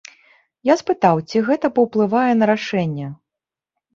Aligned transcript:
Я 0.71 0.75
спытаў, 0.81 1.21
ці 1.33 1.41
гэта 1.49 1.69
паўплывае 1.75 2.31
на 2.39 2.45
рашэнне? 2.53 3.07